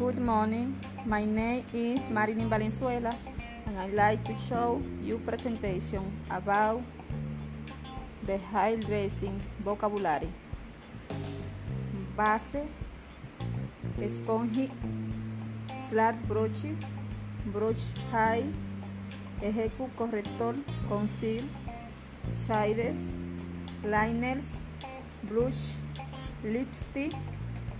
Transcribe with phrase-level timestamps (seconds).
[0.00, 0.80] morning.
[1.04, 3.14] My name is Marilyn Valenzuela
[3.66, 6.80] and I'd like to show you presentation about
[8.24, 10.32] the hairdressing vocabulary.
[12.16, 12.64] Base,
[14.06, 14.70] spongy,
[15.86, 16.64] flat brush,
[17.52, 18.48] brush high,
[19.42, 20.54] ejecu corrector,
[20.88, 21.44] conceal,
[22.32, 23.02] shades,
[23.84, 24.56] liners,
[25.24, 25.76] blush,
[26.42, 27.12] lipstick,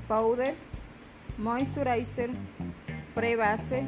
[0.07, 0.55] powder,
[1.39, 2.31] moisturizer,
[3.15, 3.87] pre-base,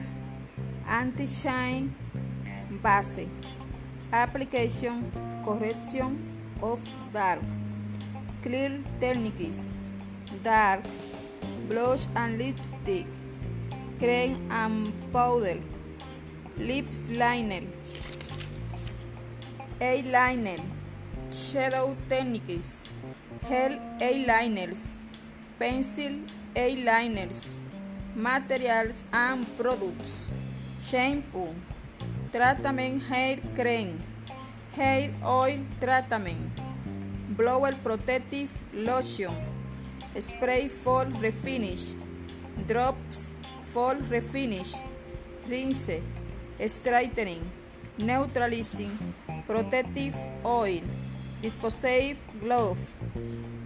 [0.87, 1.95] anti-shine,
[2.83, 3.27] base,
[4.13, 5.11] application,
[5.45, 6.19] correction
[6.63, 6.81] of
[7.13, 7.41] dark,
[8.43, 9.73] clear techniques,
[10.43, 10.83] dark,
[11.69, 13.07] blush and lipstick,
[13.99, 15.59] cream and powder,
[16.59, 17.63] lips liner,
[19.81, 20.61] eyeliner,
[21.33, 22.85] shadow techniques,
[23.49, 24.99] gel eyeliners,
[25.59, 26.21] pencil
[26.55, 27.57] eyeliners,
[28.15, 30.29] materials and products,
[30.83, 31.55] shampoo,
[32.33, 33.99] treatment hair cream,
[34.73, 36.61] hair oil treatment,
[37.37, 39.35] blower protective lotion,
[40.19, 41.95] spray for refinish,
[42.69, 44.75] drops for refinish,
[45.49, 46.01] rinse,
[46.67, 47.43] straightening,
[47.99, 49.15] neutralizing,
[49.47, 50.83] protective oil,
[51.43, 52.79] dispositive glove,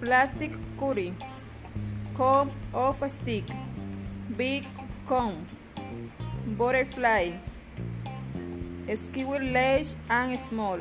[0.01, 1.13] plastic curry,
[2.17, 3.45] comb of stick,
[4.39, 4.67] big
[5.07, 5.45] comb,
[6.57, 7.33] butterfly,
[8.95, 10.79] skewer large and small,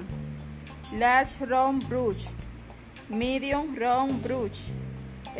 [0.93, 2.27] large round brush,
[3.09, 4.71] medium round brush,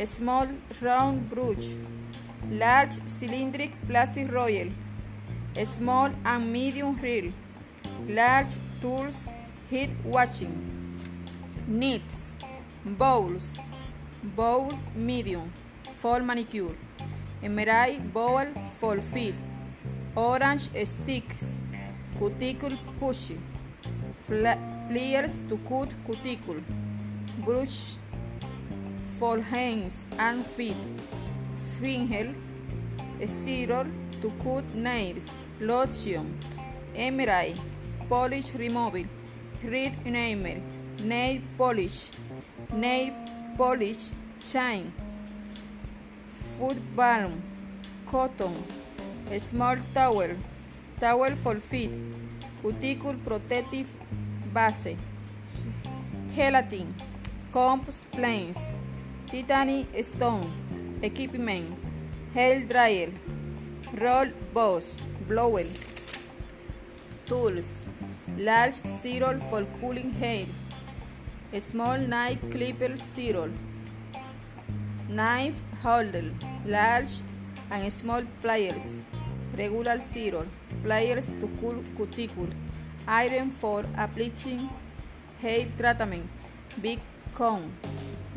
[0.03, 0.47] small
[0.81, 1.77] round brush,
[2.51, 4.67] large cylindric plastic royal,
[5.63, 7.31] small and medium reel,
[8.09, 9.29] large tools,
[9.69, 10.57] heat watching,
[11.67, 12.27] knits,
[12.83, 13.49] bowls,
[14.35, 15.49] bowls medium
[16.05, 16.75] for manicure,
[17.41, 18.47] emerald bowl
[18.79, 19.37] for feet,
[20.15, 21.45] orange sticks,
[22.19, 23.41] cuticle pushing,
[24.27, 26.59] pliers to cut cuticle,
[27.43, 27.79] brush
[29.17, 30.77] for hands and feet,
[31.79, 32.35] finger,
[33.25, 33.87] scissors
[34.21, 35.27] to cut nails,
[35.59, 36.37] lotion,
[36.95, 37.59] emerald,
[38.07, 39.05] polish removal,
[39.63, 40.61] reed enamel,
[41.01, 41.99] nail polish,
[42.85, 43.11] nail
[43.57, 44.11] polish
[44.51, 44.93] shine,
[46.57, 47.41] foot balm,
[48.05, 48.55] cotton,
[49.37, 50.29] small towel,
[50.99, 51.91] towel for feet,
[52.61, 53.89] cuticle protective
[54.53, 54.95] base,
[56.35, 56.93] gelatin,
[57.51, 58.59] compost planes,
[59.27, 60.47] titani stone,
[61.01, 61.77] equipment,
[62.33, 63.11] hair dryer,
[64.01, 65.65] roll boss, blower,
[67.25, 67.83] tools,
[68.37, 70.45] large zero for cooling hair,
[71.59, 73.49] small knife clipper zero,
[75.09, 76.23] knife holder,
[76.65, 77.21] large
[77.71, 79.03] and small pliers,
[79.57, 80.45] regular zero,
[80.83, 82.49] pliers to cool cuticle,
[83.07, 84.69] iron for applying
[85.41, 86.27] hair treatment,
[86.81, 86.99] big
[87.33, 87.71] comb,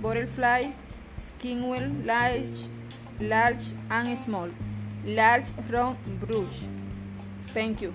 [0.00, 0.70] butterfly,
[1.18, 2.68] skin wheel, large,
[3.20, 4.50] large and small,
[5.04, 6.60] large round brush.
[7.42, 7.94] Thank you.